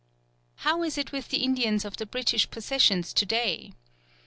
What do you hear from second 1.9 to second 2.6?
the British